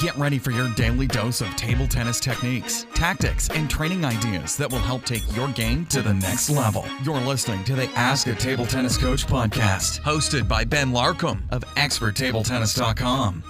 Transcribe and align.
Get 0.00 0.16
ready 0.16 0.38
for 0.38 0.50
your 0.50 0.68
daily 0.74 1.06
dose 1.06 1.40
of 1.40 1.54
table 1.56 1.86
tennis 1.86 2.18
techniques, 2.18 2.84
tactics, 2.94 3.48
and 3.50 3.70
training 3.70 4.04
ideas 4.04 4.56
that 4.56 4.70
will 4.70 4.80
help 4.80 5.04
take 5.04 5.22
your 5.36 5.48
game 5.48 5.86
to 5.86 6.02
the 6.02 6.12
next 6.12 6.50
level. 6.50 6.84
You're 7.04 7.20
listening 7.20 7.62
to 7.64 7.74
the 7.74 7.88
Ask 7.90 8.26
a 8.26 8.34
Table 8.34 8.66
Tennis 8.66 8.98
Coach 8.98 9.24
podcast, 9.26 10.00
hosted 10.00 10.48
by 10.48 10.64
Ben 10.64 10.90
Larcombe 10.90 11.42
of 11.50 11.64
ExpertTableTennis.com. 11.76 13.44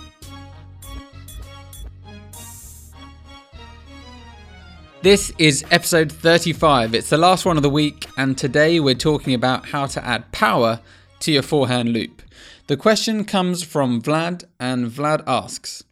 This 5.03 5.33
is 5.39 5.65
episode 5.71 6.13
35. 6.13 6.95
It's 6.95 7.11
the 7.11 7.19
last 7.19 7.47
one 7.47 7.57
of 7.57 7.63
the 7.63 7.71
week, 7.71 8.07
and 8.17 8.37
today 8.37 8.81
we're 8.81 8.95
talking 8.95 9.35
about 9.35 9.71
how 9.71 9.87
to 9.87 10.05
add 10.07 10.31
power 10.31 10.81
to 11.21 11.33
your 11.33 11.43
forehand 11.43 11.93
loop. 11.93 12.23
The 12.67 12.77
question 12.77 13.25
comes 13.25 13.63
from 13.63 14.01
Vlad, 14.01 14.45
and 14.61 14.91
Vlad 14.91 15.25
asks 15.27 15.85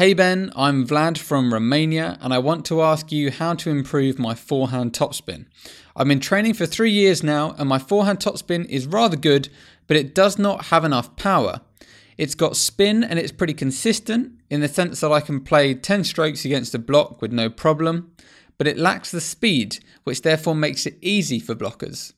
Hey 0.00 0.14
Ben, 0.14 0.50
I'm 0.56 0.86
Vlad 0.86 1.18
from 1.18 1.52
Romania, 1.52 2.16
and 2.22 2.32
I 2.32 2.38
want 2.38 2.64
to 2.64 2.80
ask 2.80 3.12
you 3.12 3.30
how 3.30 3.52
to 3.56 3.68
improve 3.68 4.18
my 4.18 4.34
forehand 4.34 4.94
topspin. 4.94 5.44
I've 5.94 6.08
been 6.08 6.20
training 6.20 6.54
for 6.54 6.64
three 6.64 6.90
years 6.90 7.22
now, 7.22 7.54
and 7.58 7.68
my 7.68 7.78
forehand 7.78 8.18
topspin 8.20 8.64
is 8.70 8.86
rather 8.86 9.18
good, 9.18 9.50
but 9.86 9.98
it 9.98 10.14
does 10.14 10.38
not 10.38 10.64
have 10.68 10.86
enough 10.86 11.16
power. 11.16 11.60
It's 12.16 12.34
got 12.34 12.56
spin 12.56 13.04
and 13.04 13.18
it's 13.18 13.30
pretty 13.30 13.52
consistent 13.52 14.32
in 14.48 14.62
the 14.62 14.68
sense 14.68 15.00
that 15.00 15.12
I 15.12 15.20
can 15.20 15.42
play 15.42 15.74
10 15.74 16.04
strokes 16.04 16.46
against 16.46 16.74
a 16.74 16.78
block 16.78 17.20
with 17.20 17.30
no 17.30 17.50
problem, 17.50 18.10
but 18.56 18.66
it 18.66 18.78
lacks 18.78 19.10
the 19.10 19.20
speed, 19.20 19.80
which 20.04 20.22
therefore 20.22 20.54
makes 20.54 20.86
it 20.86 20.96
easy 21.02 21.38
for 21.38 21.54
blockers. 21.54 22.14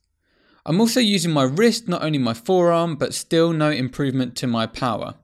I'm 0.64 0.80
also 0.80 1.00
using 1.00 1.32
my 1.32 1.42
wrist, 1.42 1.88
not 1.88 2.04
only 2.04 2.18
my 2.18 2.34
forearm, 2.34 2.94
but 2.94 3.12
still 3.12 3.52
no 3.52 3.70
improvement 3.70 4.36
to 4.36 4.46
my 4.46 4.68
power. 4.68 5.16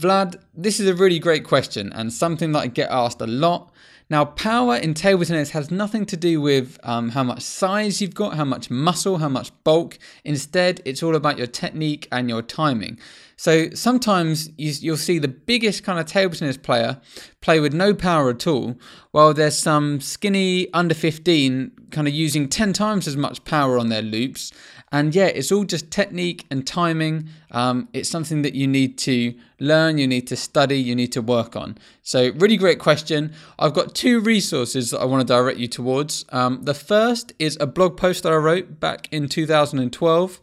Vlad, 0.00 0.36
this 0.54 0.78
is 0.78 0.86
a 0.86 0.94
really 0.94 1.18
great 1.18 1.44
question 1.44 1.90
and 1.94 2.12
something 2.12 2.52
that 2.52 2.58
I 2.58 2.66
get 2.66 2.90
asked 2.90 3.22
a 3.22 3.26
lot. 3.26 3.72
Now, 4.10 4.26
power 4.26 4.76
in 4.76 4.92
table 4.92 5.24
tennis 5.24 5.50
has 5.50 5.70
nothing 5.70 6.04
to 6.06 6.16
do 6.18 6.40
with 6.40 6.78
um, 6.84 7.08
how 7.08 7.24
much 7.24 7.40
size 7.40 8.00
you've 8.00 8.14
got, 8.14 8.36
how 8.36 8.44
much 8.44 8.70
muscle, 8.70 9.18
how 9.18 9.30
much 9.30 9.50
bulk. 9.64 9.98
Instead, 10.22 10.82
it's 10.84 11.02
all 11.02 11.16
about 11.16 11.38
your 11.38 11.46
technique 11.46 12.06
and 12.12 12.28
your 12.28 12.42
timing. 12.42 12.98
So 13.36 13.70
sometimes 13.70 14.50
you, 14.56 14.92
will 14.92 14.98
see 14.98 15.18
the 15.18 15.28
biggest 15.28 15.82
kind 15.82 15.98
of 15.98 16.06
table 16.06 16.36
tennis 16.36 16.56
player 16.56 17.00
play 17.40 17.58
with 17.58 17.72
no 17.74 17.94
power 17.94 18.30
at 18.30 18.46
all, 18.46 18.78
while 19.10 19.34
there's 19.34 19.58
some 19.58 20.00
skinny 20.00 20.72
under 20.72 20.94
15 20.94 21.72
kind 21.96 22.06
of 22.06 22.12
using 22.12 22.46
10 22.46 22.74
times 22.74 23.08
as 23.08 23.16
much 23.16 23.42
power 23.44 23.78
on 23.78 23.88
their 23.88 24.02
loops. 24.02 24.52
And 24.92 25.14
yeah, 25.14 25.28
it's 25.28 25.50
all 25.50 25.64
just 25.64 25.90
technique 25.90 26.44
and 26.50 26.66
timing. 26.66 27.30
Um, 27.50 27.88
it's 27.94 28.10
something 28.10 28.42
that 28.42 28.54
you 28.54 28.66
need 28.66 28.98
to 28.98 29.34
learn, 29.60 29.96
you 29.96 30.06
need 30.06 30.26
to 30.26 30.36
study, 30.36 30.76
you 30.78 30.94
need 30.94 31.10
to 31.12 31.22
work 31.22 31.56
on. 31.56 31.78
So, 32.02 32.32
really 32.32 32.58
great 32.58 32.78
question. 32.78 33.32
I've 33.58 33.72
got 33.72 33.94
two 33.94 34.20
resources 34.20 34.90
that 34.90 35.00
I 35.00 35.06
want 35.06 35.26
to 35.26 35.26
direct 35.26 35.58
you 35.58 35.68
towards. 35.68 36.26
Um, 36.28 36.64
the 36.64 36.74
first 36.74 37.32
is 37.38 37.56
a 37.60 37.66
blog 37.66 37.96
post 37.96 38.24
that 38.24 38.32
I 38.32 38.36
wrote 38.36 38.78
back 38.78 39.08
in 39.10 39.26
2012. 39.26 40.40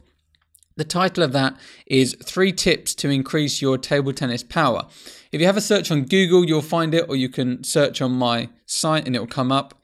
The 0.76 0.84
title 0.84 1.22
of 1.22 1.30
that 1.34 1.56
is 1.86 2.16
Three 2.20 2.50
Tips 2.50 2.96
to 2.96 3.10
Increase 3.10 3.62
Your 3.62 3.78
Table 3.78 4.12
Tennis 4.12 4.42
Power. 4.42 4.88
If 5.30 5.40
you 5.40 5.46
have 5.46 5.56
a 5.56 5.60
search 5.60 5.92
on 5.92 6.02
Google, 6.02 6.44
you'll 6.44 6.62
find 6.62 6.92
it, 6.94 7.08
or 7.08 7.14
you 7.14 7.28
can 7.28 7.62
search 7.62 8.02
on 8.02 8.10
my 8.10 8.48
site 8.66 9.06
and 9.06 9.14
it 9.14 9.20
will 9.20 9.28
come 9.28 9.52
up. 9.52 9.80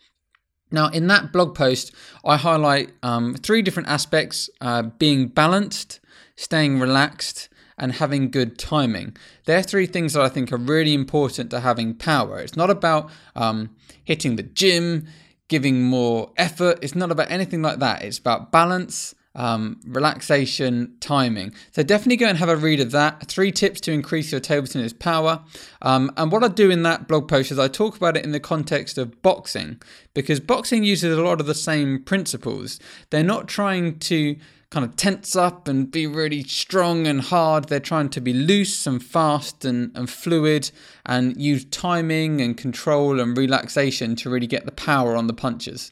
Now, 0.70 0.88
in 0.88 1.06
that 1.08 1.32
blog 1.32 1.54
post, 1.54 1.92
I 2.24 2.36
highlight 2.36 2.90
um, 3.02 3.34
three 3.34 3.62
different 3.62 3.88
aspects 3.88 4.48
uh, 4.60 4.82
being 4.82 5.28
balanced, 5.28 6.00
staying 6.36 6.78
relaxed, 6.80 7.48
and 7.80 7.92
having 7.92 8.30
good 8.30 8.58
timing. 8.58 9.16
They're 9.46 9.62
three 9.62 9.86
things 9.86 10.12
that 10.12 10.22
I 10.22 10.28
think 10.28 10.52
are 10.52 10.58
really 10.58 10.92
important 10.92 11.50
to 11.50 11.60
having 11.60 11.94
power. 11.94 12.38
It's 12.38 12.56
not 12.56 12.70
about 12.70 13.10
um, 13.34 13.74
hitting 14.04 14.36
the 14.36 14.42
gym, 14.42 15.06
giving 15.48 15.82
more 15.82 16.30
effort, 16.36 16.78
it's 16.82 16.94
not 16.94 17.10
about 17.10 17.30
anything 17.30 17.62
like 17.62 17.78
that. 17.80 18.02
It's 18.02 18.18
about 18.18 18.52
balance, 18.52 19.14
um, 19.34 19.80
relaxation, 19.86 20.94
timing. 21.00 21.52
So 21.72 21.82
definitely 21.82 22.16
go 22.16 22.26
and 22.26 22.38
have 22.38 22.48
a 22.48 22.56
read 22.56 22.80
of 22.80 22.90
that. 22.90 23.28
Three 23.28 23.52
tips 23.52 23.80
to 23.82 23.92
increase 23.92 24.32
your 24.32 24.40
table 24.40 24.66
tennis 24.66 24.92
power. 24.92 25.42
Um, 25.82 26.12
and 26.16 26.32
what 26.32 26.42
I 26.42 26.48
do 26.48 26.70
in 26.70 26.82
that 26.82 27.06
blog 27.06 27.28
post 27.28 27.52
is 27.52 27.58
I 27.58 27.68
talk 27.68 27.96
about 27.96 28.16
it 28.16 28.24
in 28.24 28.32
the 28.32 28.40
context 28.40 28.98
of 28.98 29.22
boxing 29.22 29.80
because 30.14 30.40
boxing 30.40 30.84
uses 30.84 31.16
a 31.16 31.22
lot 31.22 31.40
of 31.40 31.46
the 31.46 31.54
same 31.54 32.02
principles. 32.02 32.80
They're 33.10 33.22
not 33.22 33.48
trying 33.48 33.98
to 34.00 34.36
kind 34.70 34.84
of 34.84 34.94
tense 34.94 35.34
up 35.34 35.66
and 35.66 35.90
be 35.90 36.06
really 36.06 36.44
strong 36.44 37.06
and 37.06 37.20
hard. 37.20 37.68
They're 37.68 37.80
trying 37.80 38.08
to 38.10 38.20
be 38.20 38.32
loose 38.32 38.86
and 38.86 39.02
fast 39.02 39.64
and, 39.64 39.90
and 39.96 40.08
fluid 40.08 40.70
and 41.04 41.40
use 41.40 41.64
timing 41.66 42.40
and 42.40 42.56
control 42.56 43.18
and 43.18 43.36
relaxation 43.36 44.14
to 44.16 44.30
really 44.30 44.46
get 44.46 44.66
the 44.66 44.72
power 44.72 45.16
on 45.16 45.26
the 45.26 45.34
punches. 45.34 45.90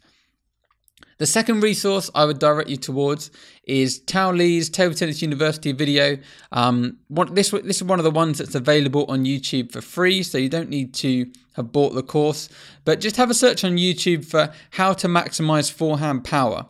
The 1.19 1.27
second 1.27 1.65
resource 1.65 2.11
I 2.15 2.25
would 2.25 2.39
direct 2.39 2.71
you 2.71 2.77
towards 2.77 3.33
is 3.65 3.99
Tao 3.99 4.31
Li's 4.31 4.71
Table 4.71 4.95
Tennis 4.95 5.21
University 5.21 5.73
video. 5.73 6.17
Um, 6.53 6.99
what, 7.09 7.35
this, 7.35 7.51
this 7.51 7.79
is 7.79 7.83
one 7.83 7.99
of 7.99 8.05
the 8.05 8.11
ones 8.13 8.39
that's 8.39 8.55
available 8.55 9.05
on 9.09 9.25
YouTube 9.25 9.73
for 9.73 9.81
free, 9.81 10.23
so 10.23 10.39
you 10.39 10.49
don't 10.49 10.69
need 10.69 10.95
to 10.95 11.27
have 11.55 11.73
bought 11.73 11.95
the 11.95 12.05
course. 12.05 12.49
But 12.85 13.01
just 13.01 13.17
have 13.17 13.31
a 13.31 13.35
search 13.35 13.65
on 13.65 13.73
YouTube 13.73 14.25
for 14.25 14.53
how 14.71 14.93
to 14.93 15.09
maximize 15.09 15.73
forehand 15.73 16.23
power. 16.23 16.67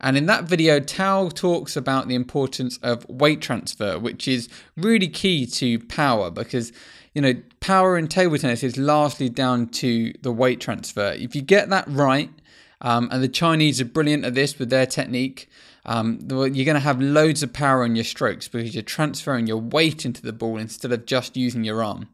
And 0.00 0.16
in 0.16 0.26
that 0.26 0.42
video, 0.42 0.80
Tao 0.80 1.28
talks 1.28 1.76
about 1.76 2.08
the 2.08 2.16
importance 2.16 2.78
of 2.82 3.08
weight 3.08 3.40
transfer, 3.40 3.96
which 3.96 4.26
is 4.26 4.48
really 4.76 5.08
key 5.08 5.46
to 5.46 5.78
power 5.78 6.32
because, 6.32 6.72
you 7.14 7.22
know, 7.22 7.34
power 7.60 7.96
in 7.96 8.08
table 8.08 8.36
tennis 8.38 8.64
is 8.64 8.76
largely 8.76 9.28
down 9.28 9.68
to 9.68 10.12
the 10.20 10.32
weight 10.32 10.60
transfer. 10.60 11.12
If 11.16 11.36
you 11.36 11.42
get 11.42 11.70
that 11.70 11.84
right, 11.86 12.28
um, 12.80 13.08
and 13.10 13.22
the 13.22 13.28
Chinese 13.28 13.80
are 13.80 13.86
brilliant 13.86 14.24
at 14.24 14.34
this 14.34 14.58
with 14.58 14.70
their 14.70 14.86
technique. 14.86 15.48
Um, 15.86 16.18
you're 16.30 16.48
going 16.48 16.74
to 16.74 16.80
have 16.80 17.00
loads 17.00 17.42
of 17.42 17.52
power 17.52 17.82
on 17.82 17.94
your 17.94 18.04
strokes 18.04 18.48
because 18.48 18.74
you're 18.74 18.82
transferring 18.82 19.46
your 19.46 19.58
weight 19.58 20.04
into 20.04 20.22
the 20.22 20.32
ball 20.32 20.56
instead 20.56 20.92
of 20.92 21.06
just 21.06 21.36
using 21.36 21.64
your 21.64 21.82
arm. 21.82 22.08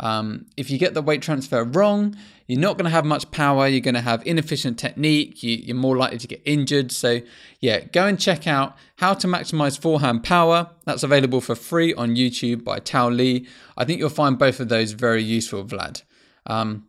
Um, 0.00 0.46
if 0.56 0.70
you 0.70 0.78
get 0.78 0.94
the 0.94 1.02
weight 1.02 1.22
transfer 1.22 1.64
wrong, 1.64 2.16
you're 2.46 2.60
not 2.60 2.76
going 2.76 2.84
to 2.84 2.90
have 2.90 3.04
much 3.04 3.30
power. 3.30 3.68
You're 3.68 3.80
going 3.80 3.94
to 3.94 4.00
have 4.00 4.26
inefficient 4.26 4.78
technique. 4.78 5.42
You, 5.42 5.72
are 5.72 5.78
more 5.78 5.96
likely 5.96 6.18
to 6.18 6.26
get 6.26 6.42
injured. 6.44 6.92
So, 6.92 7.20
yeah, 7.60 7.80
go 7.80 8.06
and 8.06 8.18
check 8.18 8.46
out 8.46 8.76
how 8.96 9.14
to 9.14 9.26
maximize 9.26 9.78
forehand 9.78 10.24
power. 10.24 10.70
That's 10.84 11.02
available 11.02 11.40
for 11.40 11.54
free 11.54 11.94
on 11.94 12.16
YouTube 12.16 12.64
by 12.64 12.80
Tao 12.80 13.08
Li. 13.08 13.46
I 13.76 13.84
think 13.84 14.00
you'll 14.00 14.10
find 14.10 14.38
both 14.38 14.60
of 14.60 14.68
those 14.68 14.92
very 14.92 15.22
useful, 15.22 15.64
Vlad. 15.64 16.02
Um, 16.46 16.86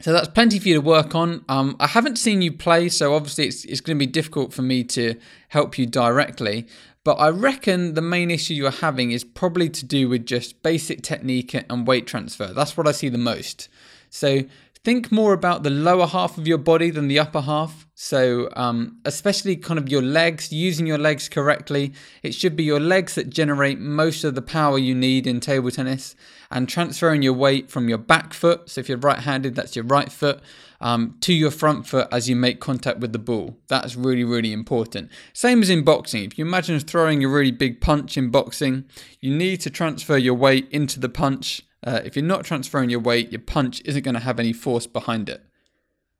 so 0.00 0.12
that's 0.12 0.28
plenty 0.28 0.58
for 0.58 0.68
you 0.68 0.74
to 0.74 0.80
work 0.80 1.14
on. 1.14 1.44
Um, 1.48 1.76
I 1.80 1.88
haven't 1.88 2.16
seen 2.16 2.40
you 2.42 2.52
play, 2.52 2.88
so 2.88 3.14
obviously 3.14 3.46
it's, 3.46 3.64
it's 3.64 3.80
going 3.80 3.98
to 3.98 4.06
be 4.06 4.10
difficult 4.10 4.52
for 4.52 4.62
me 4.62 4.84
to 4.84 5.16
help 5.48 5.78
you 5.78 5.86
directly. 5.86 6.66
But 7.04 7.14
I 7.14 7.30
reckon 7.30 7.94
the 7.94 8.02
main 8.02 8.30
issue 8.30 8.54
you're 8.54 8.70
having 8.70 9.12
is 9.12 9.24
probably 9.24 9.68
to 9.70 9.84
do 9.84 10.08
with 10.08 10.26
just 10.26 10.62
basic 10.62 11.02
technique 11.02 11.54
and 11.54 11.86
weight 11.86 12.06
transfer. 12.06 12.48
That's 12.48 12.76
what 12.76 12.86
I 12.86 12.92
see 12.92 13.08
the 13.08 13.18
most. 13.18 13.68
So 14.10 14.42
think 14.88 15.12
more 15.12 15.34
about 15.34 15.64
the 15.64 15.68
lower 15.68 16.06
half 16.06 16.38
of 16.38 16.48
your 16.48 16.56
body 16.56 16.88
than 16.88 17.08
the 17.08 17.18
upper 17.18 17.42
half. 17.42 17.86
So, 17.94 18.48
um, 18.56 18.96
especially 19.04 19.54
kind 19.54 19.76
of 19.76 19.90
your 19.90 20.00
legs, 20.00 20.50
using 20.50 20.86
your 20.86 20.96
legs 20.96 21.28
correctly. 21.28 21.92
It 22.22 22.32
should 22.34 22.56
be 22.56 22.64
your 22.64 22.80
legs 22.80 23.14
that 23.16 23.28
generate 23.28 23.78
most 23.78 24.24
of 24.24 24.34
the 24.34 24.40
power 24.40 24.78
you 24.78 24.94
need 24.94 25.26
in 25.26 25.40
table 25.40 25.70
tennis 25.70 26.16
and 26.50 26.66
transferring 26.66 27.20
your 27.20 27.34
weight 27.34 27.70
from 27.70 27.90
your 27.90 27.98
back 27.98 28.32
foot. 28.32 28.70
So, 28.70 28.80
if 28.80 28.88
you're 28.88 28.96
right 28.96 29.18
handed, 29.18 29.56
that's 29.56 29.76
your 29.76 29.84
right 29.84 30.10
foot. 30.10 30.40
Um, 30.80 31.16
to 31.22 31.34
your 31.34 31.50
front 31.50 31.88
foot 31.88 32.06
as 32.12 32.28
you 32.28 32.36
make 32.36 32.60
contact 32.60 33.00
with 33.00 33.12
the 33.12 33.18
ball. 33.18 33.58
That's 33.66 33.96
really, 33.96 34.22
really 34.22 34.52
important. 34.52 35.10
Same 35.32 35.60
as 35.60 35.68
in 35.68 35.82
boxing. 35.82 36.22
If 36.22 36.38
you 36.38 36.46
imagine 36.46 36.78
throwing 36.78 37.24
a 37.24 37.28
really 37.28 37.50
big 37.50 37.80
punch 37.80 38.16
in 38.16 38.30
boxing, 38.30 38.84
you 39.20 39.34
need 39.34 39.60
to 39.62 39.70
transfer 39.70 40.16
your 40.16 40.34
weight 40.34 40.68
into 40.70 41.00
the 41.00 41.08
punch 41.08 41.62
uh, 41.86 42.00
if 42.04 42.16
you're 42.16 42.24
not 42.24 42.44
transferring 42.44 42.90
your 42.90 43.00
weight, 43.00 43.32
your 43.32 43.40
punch 43.40 43.80
isn't 43.84 44.02
going 44.02 44.14
to 44.14 44.20
have 44.20 44.40
any 44.40 44.52
force 44.52 44.86
behind 44.86 45.28
it. 45.28 45.42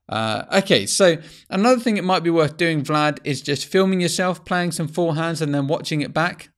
Uh, 0.08 0.44
okay, 0.52 0.86
so 0.86 1.18
another 1.50 1.80
thing 1.80 1.96
it 1.96 2.04
might 2.04 2.22
be 2.22 2.30
worth 2.30 2.56
doing, 2.56 2.82
Vlad, 2.82 3.18
is 3.24 3.42
just 3.42 3.66
filming 3.66 4.00
yourself 4.00 4.44
playing 4.44 4.72
some 4.72 4.88
forehands 4.88 5.42
and 5.42 5.54
then 5.54 5.66
watching 5.66 6.00
it 6.00 6.14
back. 6.14 6.50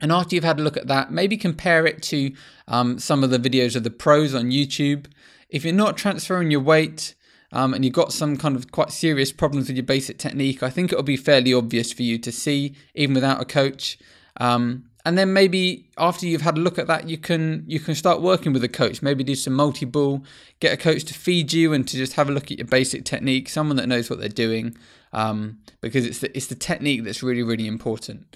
And 0.00 0.12
after 0.12 0.34
you've 0.34 0.44
had 0.44 0.60
a 0.60 0.62
look 0.62 0.76
at 0.76 0.86
that, 0.86 1.10
maybe 1.10 1.36
compare 1.36 1.84
it 1.84 2.02
to 2.04 2.32
um, 2.68 2.98
some 3.00 3.24
of 3.24 3.30
the 3.30 3.38
videos 3.38 3.74
of 3.74 3.82
the 3.82 3.90
pros 3.90 4.32
on 4.34 4.50
YouTube. 4.50 5.06
If 5.48 5.64
you're 5.64 5.74
not 5.74 5.96
transferring 5.96 6.52
your 6.52 6.60
weight 6.60 7.16
um, 7.50 7.74
and 7.74 7.84
you've 7.84 7.94
got 7.94 8.12
some 8.12 8.36
kind 8.36 8.54
of 8.54 8.70
quite 8.70 8.92
serious 8.92 9.32
problems 9.32 9.66
with 9.66 9.76
your 9.76 9.86
basic 9.86 10.18
technique, 10.18 10.62
I 10.62 10.70
think 10.70 10.92
it'll 10.92 11.02
be 11.02 11.16
fairly 11.16 11.52
obvious 11.52 11.92
for 11.92 12.04
you 12.04 12.18
to 12.18 12.30
see, 12.30 12.76
even 12.94 13.14
without 13.14 13.40
a 13.40 13.44
coach. 13.44 13.98
Um, 14.36 14.84
and 15.04 15.18
then 15.18 15.32
maybe 15.32 15.87
after 15.98 16.26
you've 16.26 16.42
had 16.42 16.56
a 16.56 16.60
look 16.60 16.78
at 16.78 16.86
that, 16.86 17.08
you 17.08 17.18
can 17.18 17.64
you 17.66 17.80
can 17.80 17.94
start 17.94 18.20
working 18.20 18.52
with 18.52 18.64
a 18.64 18.68
coach. 18.68 19.02
Maybe 19.02 19.24
do 19.24 19.34
some 19.34 19.54
multi 19.54 19.84
ball, 19.84 20.24
get 20.60 20.72
a 20.72 20.76
coach 20.76 21.04
to 21.04 21.14
feed 21.14 21.52
you, 21.52 21.72
and 21.72 21.86
to 21.88 21.96
just 21.96 22.14
have 22.14 22.28
a 22.28 22.32
look 22.32 22.50
at 22.50 22.58
your 22.58 22.66
basic 22.66 23.04
technique. 23.04 23.48
Someone 23.48 23.76
that 23.76 23.86
knows 23.86 24.08
what 24.08 24.18
they're 24.18 24.28
doing, 24.28 24.76
um, 25.12 25.58
because 25.80 26.06
it's 26.06 26.18
the, 26.20 26.36
it's 26.36 26.46
the 26.46 26.54
technique 26.54 27.04
that's 27.04 27.22
really 27.22 27.42
really 27.42 27.66
important. 27.66 28.26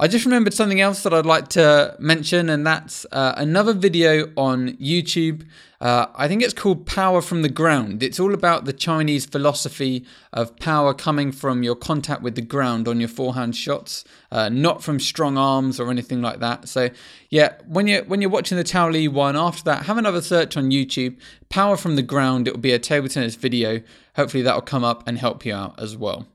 I 0.00 0.08
just 0.08 0.24
remembered 0.24 0.54
something 0.54 0.80
else 0.80 1.02
that 1.02 1.14
I'd 1.14 1.26
like 1.26 1.48
to 1.48 1.96
mention, 1.98 2.48
and 2.50 2.66
that's 2.66 3.06
uh, 3.12 3.34
another 3.36 3.72
video 3.72 4.32
on 4.36 4.76
YouTube. 4.76 5.46
Uh, 5.80 6.06
I 6.14 6.28
think 6.28 6.44
it's 6.44 6.54
called 6.54 6.86
Power 6.86 7.20
from 7.20 7.42
the 7.42 7.48
Ground. 7.48 8.04
It's 8.04 8.20
all 8.20 8.34
about 8.34 8.66
the 8.66 8.72
Chinese 8.72 9.26
philosophy 9.26 10.06
of 10.32 10.56
power 10.58 10.94
coming 10.94 11.32
from 11.32 11.64
your 11.64 11.74
contact 11.74 12.22
with 12.22 12.36
the 12.36 12.42
ground 12.42 12.86
on 12.86 13.00
your 13.00 13.08
forehand 13.08 13.56
shots, 13.56 14.04
uh, 14.30 14.48
not 14.48 14.84
from 14.84 15.00
strong 15.00 15.36
arms 15.36 15.80
or 15.80 15.90
anything 15.90 16.22
like 16.22 16.38
that. 16.38 16.68
So 16.68 16.90
yeah, 17.30 17.54
when 17.66 17.86
you're 17.86 18.04
when 18.04 18.20
you're 18.20 18.30
watching 18.30 18.58
the 18.58 18.64
Tao 18.64 18.88
Li 18.88 19.08
one, 19.08 19.36
after 19.36 19.64
that, 19.64 19.86
have 19.86 19.98
another 19.98 20.20
search 20.20 20.56
on 20.56 20.70
YouTube. 20.70 21.16
Power 21.48 21.76
from 21.76 21.96
the 21.96 22.02
Ground. 22.02 22.46
It 22.46 22.54
will 22.54 22.60
be 22.60 22.72
a 22.72 22.78
table 22.78 23.08
tennis 23.08 23.34
video. 23.34 23.82
Hopefully 24.16 24.42
that 24.42 24.54
will 24.54 24.62
come 24.62 24.84
up 24.84 25.06
and 25.06 25.18
help 25.18 25.44
you 25.44 25.54
out 25.54 25.80
as 25.80 25.96
well. 25.96 26.26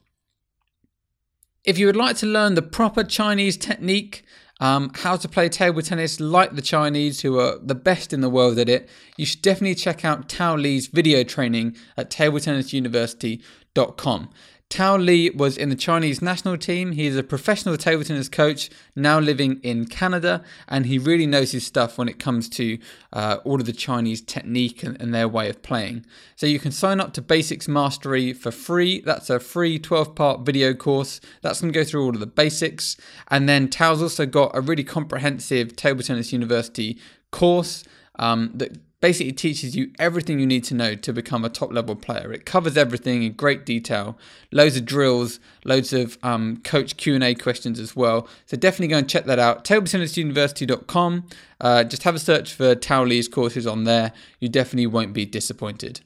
If 1.63 1.77
you 1.77 1.85
would 1.85 1.95
like 1.95 2.17
to 2.17 2.25
learn 2.25 2.55
the 2.55 2.61
proper 2.61 3.03
Chinese 3.03 3.57
technique, 3.57 4.23
um, 4.59 4.91
how 4.95 5.15
to 5.17 5.27
play 5.27 5.49
table 5.49 5.81
tennis 5.81 6.19
like 6.19 6.55
the 6.55 6.61
Chinese, 6.61 7.21
who 7.21 7.39
are 7.39 7.57
the 7.59 7.75
best 7.75 8.13
in 8.13 8.21
the 8.21 8.29
world 8.29 8.57
at 8.57 8.69
it, 8.69 8.89
you 9.17 9.25
should 9.25 9.41
definitely 9.41 9.75
check 9.75 10.05
out 10.05 10.29
Tao 10.29 10.55
Li's 10.55 10.87
video 10.87 11.23
training 11.23 11.75
at 11.95 12.09
tabletennisuniversity.com. 12.09 14.29
Tao 14.69 14.97
Li 14.97 15.29
was 15.29 15.57
in 15.57 15.69
the 15.69 15.75
Chinese 15.75 16.21
national 16.21 16.57
team. 16.57 16.91
He 16.91 17.05
is 17.05 17.15
a 17.15 17.23
professional 17.23 17.77
table 17.77 18.03
tennis 18.03 18.27
coach 18.27 18.69
now 18.97 19.17
living 19.17 19.61
in 19.63 19.85
Canada, 19.85 20.43
and 20.67 20.85
he 20.85 20.99
really 20.99 21.25
knows 21.25 21.51
his 21.51 21.65
stuff 21.65 21.97
when 21.97 22.09
it 22.09 22.19
comes 22.19 22.49
to 22.49 22.77
uh, 23.13 23.37
all 23.45 23.61
of 23.61 23.65
the 23.65 23.71
Chinese 23.71 24.21
technique 24.21 24.83
and, 24.83 25.01
and, 25.01 25.13
their 25.13 25.27
way 25.27 25.49
of 25.49 25.61
playing. 25.61 26.05
So 26.35 26.45
you 26.45 26.59
can 26.59 26.73
sign 26.73 26.99
up 26.99 27.13
to 27.13 27.21
Basics 27.21 27.69
Mastery 27.69 28.33
for 28.33 28.51
free. 28.51 28.99
That's 28.99 29.29
a 29.29 29.39
free 29.39 29.79
12 29.79 30.13
part 30.15 30.41
video 30.41 30.73
course. 30.73 31.21
That's 31.41 31.61
going 31.61 31.71
to 31.71 31.79
go 31.79 31.85
through 31.85 32.03
all 32.03 32.13
of 32.13 32.19
the 32.19 32.27
basics. 32.27 32.97
And 33.29 33.47
then 33.47 33.69
Tao's 33.69 34.01
also 34.01 34.25
got 34.25 34.51
a 34.53 34.59
really 34.59 34.83
comprehensive 34.83 35.77
Table 35.77 36.03
Tennis 36.03 36.33
University 36.33 36.99
course 37.31 37.85
um, 38.19 38.51
that 38.55 38.77
basically 38.99 39.31
teaches 39.31 39.75
you 39.75 39.91
everything 39.99 40.39
you 40.39 40.47
need 40.47 40.63
to 40.63 40.73
know 40.73 40.95
to 40.95 41.13
become 41.13 41.45
a 41.45 41.49
top 41.49 41.71
level 41.71 41.95
player. 41.95 42.31
It 42.33 42.45
covers 42.45 42.75
everything 42.75 43.23
in 43.23 43.33
great 43.33 43.65
detail, 43.65 44.17
loads 44.51 44.75
of 44.75 44.85
drills, 44.85 45.39
loads 45.65 45.93
of 45.93 46.17
um, 46.23 46.57
coach 46.63 46.97
Q 46.97 47.15
and 47.15 47.23
A 47.23 47.35
questions 47.35 47.79
as 47.79 47.95
well. 47.95 48.27
So 48.45 48.57
definitely 48.57 48.87
go 48.87 48.97
and 48.97 49.09
check 49.09 49.25
that 49.25 49.39
out. 49.39 49.63
TableTennisUniversity.com. 49.65 51.27
Uh, 51.61 51.83
just 51.83 52.03
have 52.03 52.15
a 52.15 52.19
search 52.19 52.53
for 52.53 52.73
Tao 52.73 53.03
Li's 53.03 53.27
courses 53.27 53.67
on 53.67 53.83
there. 53.83 54.13
You 54.39 54.49
definitely 54.49 54.87
won't 54.87 55.13
be 55.13 55.25
disappointed. 55.25 56.01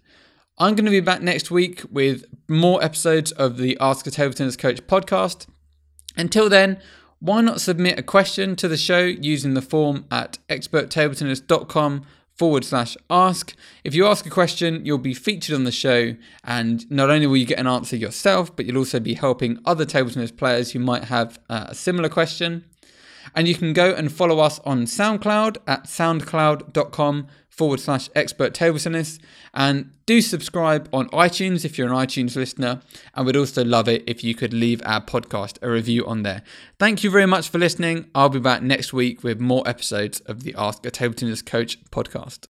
I'm 0.58 0.76
going 0.76 0.86
to 0.86 0.92
be 0.92 1.00
back 1.00 1.22
next 1.22 1.50
week 1.50 1.84
with 1.90 2.26
more 2.48 2.84
episodes 2.84 3.32
of 3.32 3.58
the 3.58 3.78
Ask 3.80 4.06
a 4.06 4.12
Table 4.12 4.34
Tennis 4.34 4.58
Coach 4.58 4.86
podcast. 4.86 5.48
Until 6.18 6.50
then, 6.50 6.80
why 7.20 7.42
not 7.42 7.62
submit 7.62 7.98
a 7.98 8.04
question 8.04 8.56
to 8.58 8.68
the 8.68 8.78
show 8.78 9.00
using 9.00 9.54
the 9.54 9.62
form 9.62 10.06
at 10.12 10.40
experttabletennis.com 10.50 12.06
forward 12.42 12.66
slash 12.66 12.98
ask. 13.08 13.54
If 13.84 13.94
you 13.94 14.08
ask 14.08 14.26
a 14.26 14.32
question, 14.32 14.84
you'll 14.84 14.98
be 14.98 15.14
featured 15.14 15.54
on 15.54 15.64
the 15.64 15.72
show, 15.72 16.16
and 16.44 16.90
not 16.90 17.12
only 17.12 17.28
will 17.28 17.38
you 17.38 17.46
get 17.46 17.60
an 17.60 17.68
answer 17.68 17.96
yourself, 17.96 18.56
but 18.56 18.66
you'll 18.66 18.80
also 18.80 19.00
be 19.00 19.14
helping 19.14 19.60
other 19.64 19.86
table 19.86 20.10
tennis 20.10 20.32
players 20.32 20.72
who 20.72 20.80
might 20.80 21.04
have 21.04 21.38
uh, 21.52 21.66
a 21.70 21.76
similar 21.76 22.10
question. 22.10 22.66
And 23.36 23.48
you 23.48 23.54
can 23.54 23.74
go 23.74 23.94
and 23.94 24.12
follow 24.12 24.40
us 24.40 24.60
on 24.66 24.86
SoundCloud 24.86 25.58
at 25.68 25.84
soundcloud.com 25.84 27.28
forward 27.52 27.80
slash 27.80 28.10
expert 28.16 28.56
table 28.56 28.80
tennis. 28.80 29.20
And 29.54 29.92
do 30.08 30.22
subscribe 30.22 30.90
on 30.92 31.10
iTunes 31.10 31.64
if 31.64 31.78
you're 31.78 31.88
an 31.88 31.94
iTunes 31.94 32.36
listener. 32.36 32.82
And 33.14 33.28
we'd 33.28 33.36
also 33.36 33.64
love 33.64 33.88
it 33.88 34.04
if 34.08 34.24
you 34.24 34.34
could 34.34 34.54
leave 34.54 34.82
our 34.84 35.02
podcast 35.02 35.60
a 35.62 35.70
review 35.70 36.08
on 36.08 36.24
there. 36.24 36.42
Thank 36.80 37.04
you 37.04 37.12
very 37.12 37.28
much 37.28 37.50
for 37.50 37.60
listening. 37.60 38.10
I'll 38.16 38.30
be 38.30 38.40
back 38.40 38.64
next 38.64 38.94
week 38.94 39.24
with 39.24 39.40
more 39.40 39.68
episodes 39.68 40.22
of 40.22 40.44
the 40.44 40.56
Ask 40.58 40.84
a 40.86 40.92
Table 40.92 41.14
Tennis 41.14 41.44
Coach 41.44 41.84
podcast. 41.92 42.40